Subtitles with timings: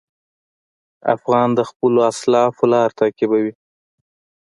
[1.15, 3.53] افغان د خپلو اسلافو لار تعقیبوي.